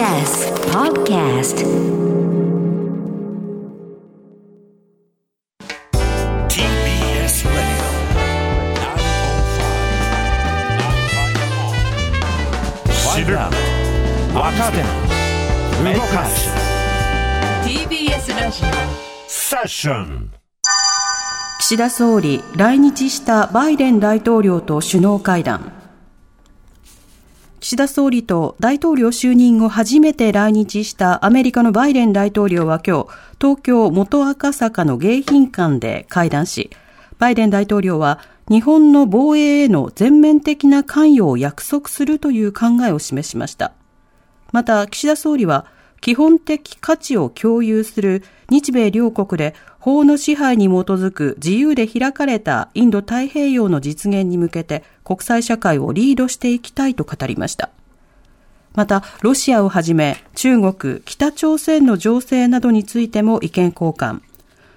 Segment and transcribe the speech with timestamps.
[0.00, 1.60] TBS Podcast
[6.48, 7.44] TBS
[13.12, 13.50] Radio
[15.94, 16.48] 動かす
[17.62, 18.62] TBS ラジ
[19.28, 20.32] セッション
[21.58, 25.79] 岸田総理来日したバイデン大統領と首脳会談
[27.70, 33.08] 岸田総理と大統領就任後初めて来日したアメリカのバイデン大統領は今日、
[33.40, 36.70] 東京元赤坂の迎賓館で会談し、
[37.20, 43.70] バイデン大統領は日本の防衛への全面的な関与を約束するという考えを示しました。
[44.50, 45.64] また、岸田総理は、
[46.00, 57.70] 基本的価値を共有する日米両国で法の支配に基づく自由で開かれたインド太平洋の実現に向けて国際社会をリードしていきたいと語りました。
[58.74, 64.20] また、ロシアをはじめ中国、北朝鮮の情勢などについても意見交換。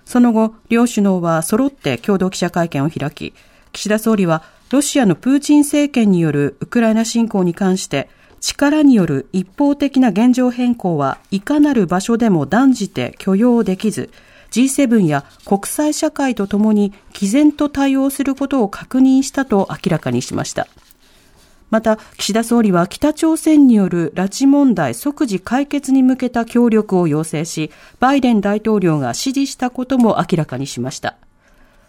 [0.06, 3.34] その後、両首脳は揃って共同記者会見を開き、
[3.74, 8.09] 岸田総理はロシアのプーチン政権によるウクライナ侵攻に関して
[8.40, 14.09] 力による一方的な現状変更はいかなる場所でも断じて許容できず、
[14.54, 20.68] G7 や国際社会とともに毅然と対応することを確認したと明らかにしました。
[21.72, 31.16] また、岸田総理は北朝鮮による拉致問題即時解決に向けた協力を要請し、バイデン大統領が指示したことも明らかにしました。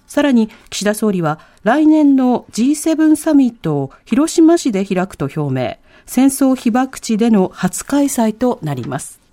[0.06, 5.76] さらに、岸田総理は来年の G7 サミットを広島市で開くと表明、
[6.06, 9.23] 戦争被爆地での初開催となります。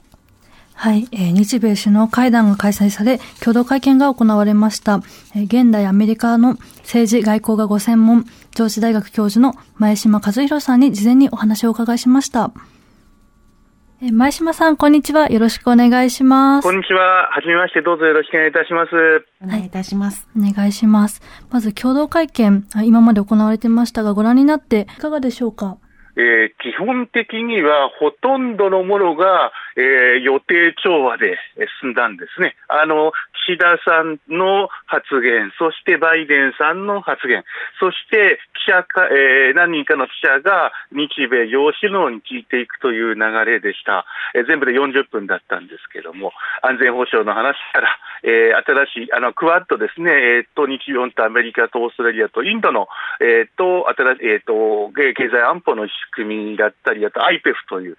[0.83, 5.01] はい、えー日米首脳会談が開催され、共同会見が行われました。
[5.35, 12.51] えー現代アメリカの政治外交がご専門、上智大学教授の前島和弘さんに事前にお話をお伺いしました。
[14.01, 15.29] えー前島さん、こんにちは。
[15.29, 16.65] よろしくお願いします。
[16.65, 17.29] こんにちは。
[17.29, 17.83] はじめまして。
[17.83, 18.89] どうぞよろしくお願いいたします。
[19.43, 20.27] お願いいたします。
[20.35, 21.21] お願いします。
[21.51, 25.77] まず、共同会見、あ今まで行われてましたが、ご覧になっていかがでしょうか？
[26.17, 32.55] えー基本的にはほとんどのものが、えー予定調和でえー進んだんですね。
[32.67, 33.11] あの、
[33.47, 37.43] 岸田さんの発言、そしてバイデンさんの発言、
[37.79, 44.05] そして記者か、えー何人かの記者が日米両首脳に聞いていくという流れでした。
[44.35, 48.61] えー全部で40分だったんですけども、安全保障の話から、えー
[48.91, 52.87] 新しい、あの、クワッドですね、えーっと、日本とアメリカとオーストラリアとインドの、
[53.19, 57.97] えーと、新しい、えーと、経経済安保の仕組みだったり、あと IPEF という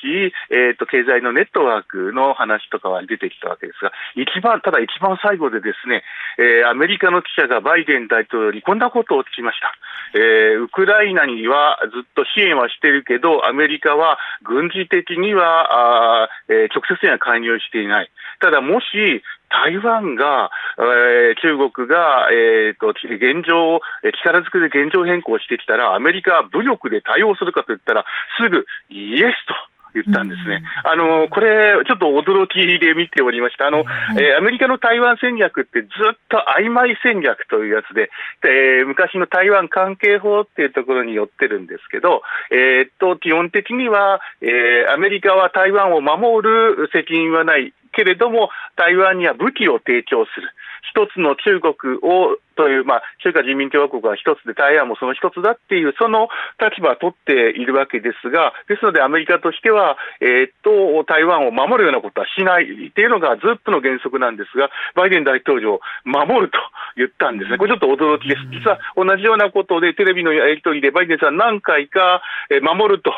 [0.00, 6.02] 新しい、えーっと、経済のネットワークの話とかは出てきたわけですが、一番、ただ一番最後でですね、
[6.38, 9.72] えーアメリカの記者がバイデン大統領にこんなことを聞きました。
[10.14, 18.10] えーウクライナにはずっと支援はしてるけど、アメリカは軍事的には、あえー直接には介入していない。
[18.40, 19.22] ただ、もし、
[19.52, 28.04] 台湾が、えー中国が、えーと、現状を、えー力ずくで現状変更してきたら、アメリカは武力で対応するかと言ったら、
[28.40, 29.54] すぐ、イエスと。
[29.94, 30.62] 言ったんですね。
[30.84, 33.66] あの、これ、ちょっと驚きで見ておりました。
[33.66, 33.84] あの、
[34.16, 38.10] えーアメリカの台湾戦略ってずっと曖昧戦略というやつで、
[38.42, 47.74] えー昔の台湾関係法っていうところに寄ってるんですけど、えーっと、基本的には、えーアメリカは台湾を守る責任はない。
[47.92, 50.48] けれども、台湾には武器を提供する。
[50.92, 56.28] 一つの中国を、という、まあ、中華人民共和国は一つで、台湾もその一つだっていう、その
[56.60, 66.58] 立場を取っているわけですが、ですのでアメリカとしては、えーっと、台湾を守るようなことはしないっていうのがずっとの原則なんですが、バイデン大統領、守ると
[66.96, 67.58] 言ったんですね。
[67.58, 68.42] これちょっと驚きです。
[68.50, 72.22] 実は同じようなことで、テレビのやり取りでバイデンさん何回か、
[72.62, 73.12] 守ると、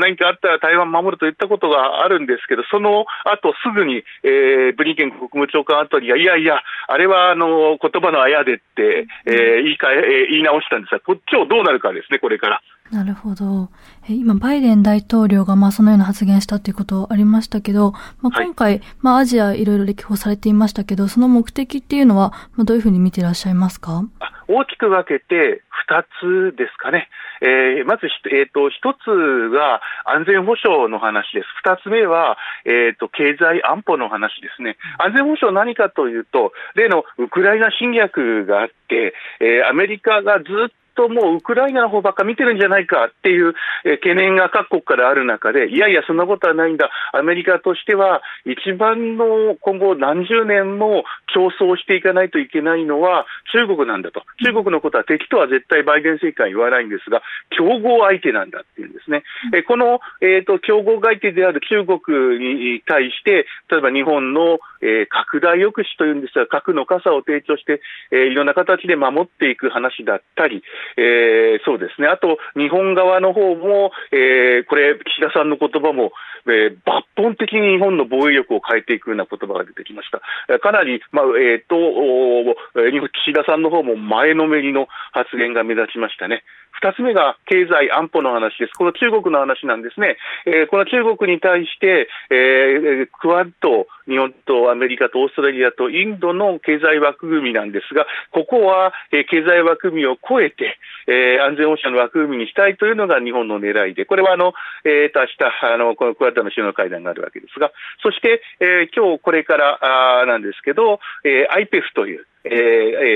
[0.00, 12.62] 何かあったら台湾守ると言ったことがあるんですけど、その後すぐに、えーブリンケン国務長官あたりが、いやいや、あれはあの言葉のあやでって、えー言い換え言い直したんですが、こっちをどうなるかですね、これから。
[12.92, 13.70] なるほど。
[14.08, 24.04] え今、バイデン大統領がまあそのような発言したということありましたけど、まあ、はい今回、まあアジアいろいろ歴訪されていましたけど、その目的っていうのは、まあ、どういうふうに見ていらっしゃいますか？
[24.20, 27.08] あ大きく分けて2つですかね。
[27.40, 31.46] えーまずひ、えー、と1つが安全保障の話です。
[31.66, 34.76] 2つ目は、えー、と経済安保の話ですね。
[34.98, 43.54] 安全保障何かというと、例のウクライナ侵略があって、えーアメリカがずっともうウクライナの方ばっか見てるんじゃないかっていう
[43.84, 59.22] 懸念が各国からある中で、いやいや、そんなことはないんだ、アメリカとしては、一番の今後、何十年も競争していかないといけないのは中国なんだと、中国のことは敵とは絶対バイデン政権は言わないんですが、競合相手なんだっていうんですね。
[59.54, 67.80] えこの、えーと競合相手である中国に対して、例えば日本の、えー拡大抑止というんですが、核の傘を提供して、
[68.10, 70.62] えーいろんな形で守っていく話だったり、
[70.96, 76.12] えーそうですね、あと日本側の方も、えーこれ、岸田さんの言葉も、
[76.46, 80.58] えー抜本的に日本の防衛力を変えていくような言葉が出てきました。
[80.58, 82.54] かなり、まあえーとおー
[82.86, 86.42] えー日本岸田さんの方も前のめりの発言が目立ちましたね。
[86.72, 88.72] 二つ目が経済安保の話です。
[88.72, 90.16] この中国の話なんですね。
[90.46, 104.54] えーこの中国に対して、えークワッド、日本とアメリカとオーストラリアとインドの経済枠組みなんですが、ここは、えー経済枠組みを超えて、えー安全保障の枠組みにしたいというのが日本の狙いで、これはあの、
[104.84, 107.70] えーと明日、あの、このクワッドの首脳会談があるわけですが、
[108.02, 112.52] そして、えー今日これからあなんですけど、えー IPEF という、えー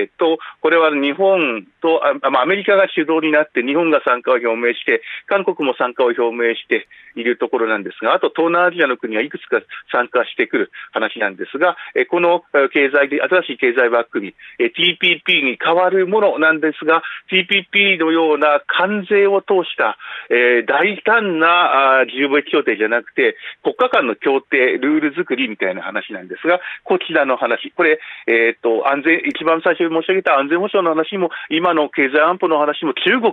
[0.06, 6.86] えーと、これは日本と、あ、アメリカが主導になって、日本が参加を表明して、韓国も参加を表明して
[7.16, 19.98] いるところなんですが、あと東南アジアの国はいくつか参加してくる話なんですが、えこの経済で、新しい経済枠組み、え TPP に変わるものなんですが、TPP のような関税を通した、
[20.30, 33.32] えー大胆なあ自由貿易協定じゃなくて、国家間の協定、ルール作りみたいな話なんですが、こちらの話、これ、えー、と安全一番最初に申し上げた安全保障の話も、今の経済安保の話も中国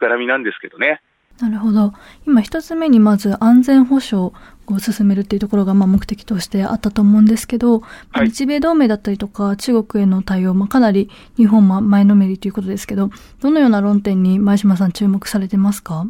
[0.00, 1.00] 絡みなんですけどね。
[1.40, 1.92] なるほど。
[2.26, 4.32] 今一つ目にまず安全保障
[4.66, 13.10] を進めるっていうところがまあ目的としてあったと思うんですけど、まあはい日米同盟だったりとか中国への対応、まあ、かなり日本も前のめりということですけど、
[13.40, 16.06] どのような論点に前島さん注目されてますか？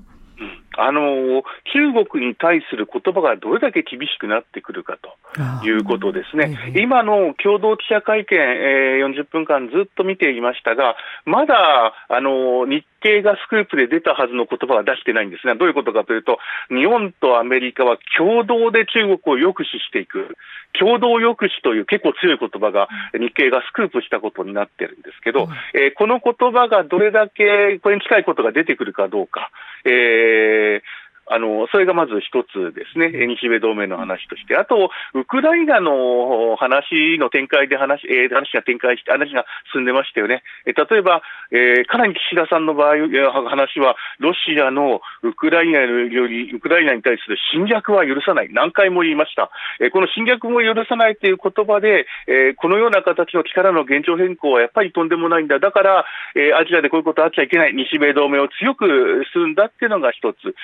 [0.78, 1.42] あのー
[1.72, 6.72] 中国に対する言葉がどれだけ厳しくなってくるかということですね。
[6.76, 16.38] 今の共同記者会見、えー40分間ずっと見ていましたが、まだ、あのー日経がスクープで出たはずの言葉は出してないんですが、どういうことかというと、
[16.70, 20.36] 日本とアメリカは共同で中国を抑止していく、
[20.78, 29.50] 共同抑止という結構強い言葉が日経がスクープしたことになってるんですけど、えーこの言葉がどれだけこれに近いことが出てくるかどうか、
[29.84, 30.82] えー de
[31.26, 40.42] あの、それがまず一つですね、えー日米同盟の話として、あと、ウクライナの話の展開で話、えー話が展開して、話が進んでましたよね。
[40.66, 48.48] えー例えば、えーかなり岸田さんの場合、えー話は、ロシアのウクライナより、ウクライナに対する侵略は許さない。
[48.52, 49.50] 何回も言いました。
[49.80, 55.58] えーこの侵略も許さないという言葉で、えーこのような形の力の現状変更はやっぱりとんでもないんだ。
[55.58, 56.04] だから、
[56.34, 57.72] えーアジアでこういうことあっちゃいけない。
[57.74, 60.54] 日米同盟を強くするんだっていうのが一つ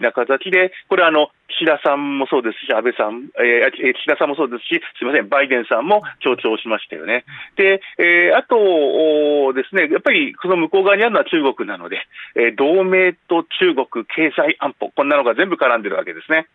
[0.00, 7.24] きな形で、これはあの、岸田さんもそうですし、安倍さん、えーあえ岸田さんもそうですし、すみません、バイデンさんも強調しましたよね。
[7.56, 11.98] で、えーあとおですね、やっぱりその向こう側にあるのは中国なので、
[12.34, 16.46] えー同盟と中国経済安保、こんなのが全部絡んでるわけですね。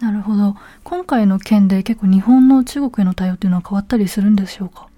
[0.00, 0.54] なるほど。
[0.82, 4.88] 今回の件で結構日本の中国への対応っていうのは変わったりするんでしょうか？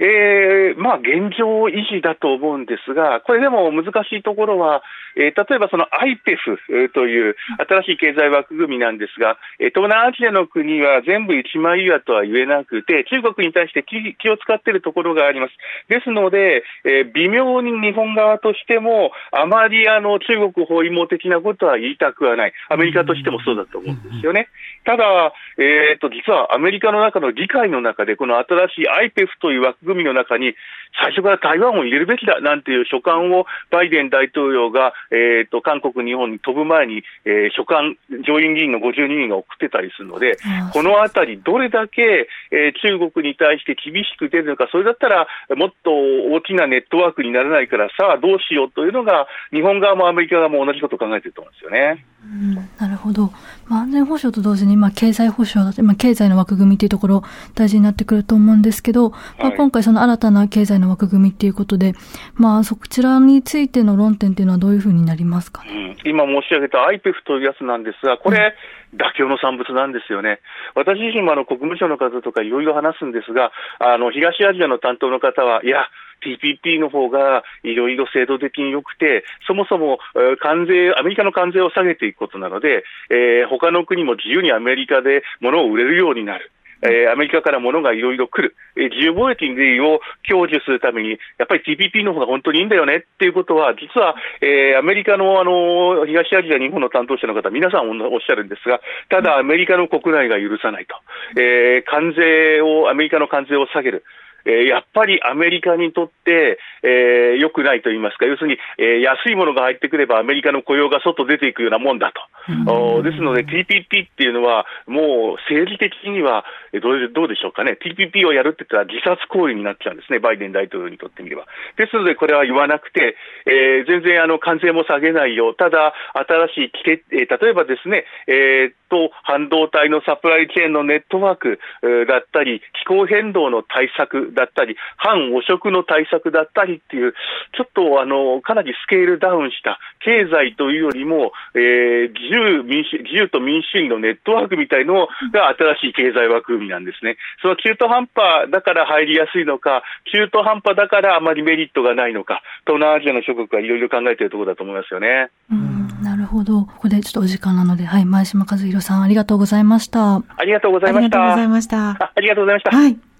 [0.00, 4.82] えーまあ、現状維持だと思うんですが、これでも難しいところは、
[5.16, 7.36] えー例えばその IPEF えーという
[7.68, 15.52] 新しい経済枠組みなんですが、えー東南アジアの国は全部一枚岩とは言えなくて、中国に対して気気を使っているところがあります。
[15.88, 22.52] ですので、えー微妙に日本側としても、あまりあの中国包囲網的なことは言いたくはない。
[22.68, 24.48] アメリカとしてもそうだと思うんですよね。
[24.84, 30.54] ただ、えーと、実はアメリカの中の議会の中で、この新しい IPEF という枠グミの中に、
[31.00, 37.94] 最初から台湾を入れるべきだなんていう書簡をバイデン大統領が、えーと、韓国、日本に飛ぶ前に、えー書簡、
[38.26, 40.38] 上院議員の52人が送ってたりするので
[40.72, 52.04] このあたり、どれだけ、えー中国に対して厳しく出るのか、それだったらもっと大きなネットワークにならないから、さあどうしようというのが、日本側もアメリカ側も同じことを考えてると思うんですよね。
[52.24, 53.32] うんなるほど。
[53.66, 57.22] まあ、安全保障と同時に、まあ、経済保障だって、まあ、経済の枠組みというところ
[57.54, 61.94] 大事になってくると思うんですけど、まあ、はい今回その新たな経済の枠組みっていうことで、
[62.34, 65.70] まあ、そちらについての論点っていうのはどういうふうになりますかね？
[65.70, 68.54] うん今申し上げた IPEF というやつなんですが、これ、
[68.94, 70.40] 妥協の産物なんですよね。
[70.74, 75.88] 私自身もあの国務省の方とかいろいろ話すんですが、あの東アジアの担当の方は、いや、
[76.24, 86.50] TPP の方がいろいろ制度的に良くて、そもそもえー関税、アメリカの関税を下げていくことなので、えー他の国も自由にアメリカで物を売れるようになる。
[86.84, 100.94] えーアメリカから物がいろいろ来る、えー自由貿易を享受するために、やっぱり TPP の方が本当にいいんだよねっていうことは、実は、えーアメリカのあの東アジア、日本の担当者の方、皆さんおっしゃるんですが、ただアメリカの国内が許さないと、
[101.40, 104.04] えー関税を、アメリカの関税を下げる。
[104.44, 113.02] えーやっぱりアメリカにとって、えー良くないと言いますか、要するに、えー安いものが入ってくればアメリカの雇用が外出ていくようなもんだと。
[113.02, 121.46] ですので TPP っていうのは、もう政治的にはえーどうでどうでしょうかね、TPP をやるって言ったら自殺行為になっちゃうんですね、バイデン大統領にとってみれば。
[121.76, 137.14] ですので、これは言わなくて、えー全然あの関税も下げないよ、ただ、新しい規定、えー例えばですね、えーっと、半導体のサプライチェーンのネットワークえーだったり、気候変動の対策だったり、反汚職の対策だったりっていう、
[137.56, 147.16] ちょっとあのかなりスケールダウンした経済というよりも、えー自由民主、自由と民主主義のネットワークみたいのが新しい経済枠組みなんですね。
[147.42, 155.30] その中途半端だから入りやすいのか、中途半端だからあまりメリットがないのか、東南アジアの諸国はいろいろ考えているところだと思いますよね。
[155.50, 156.62] うん、なるほど。
[156.62, 160.16] ここでちょっとお時間なので、はい、前島和弘さんありがとうございました。
[160.16, 161.18] ありがとうござあいました。
[161.18, 161.90] りがとうございました。
[161.90, 162.76] あありがとうございました。
[162.76, 163.13] はい。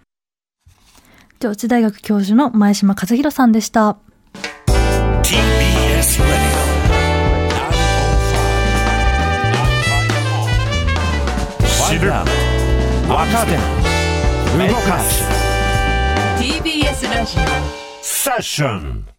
[1.45, 3.99] 上智大学教授の前島和弘さんでした。
[5.23, 6.29] TBS Radio
[11.89, 13.53] 知る若手
[14.69, 15.23] 動かす
[16.39, 17.41] TBS ラジオ
[18.03, 19.14] セッション